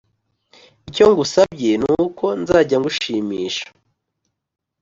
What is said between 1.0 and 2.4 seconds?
ngusabye n'uko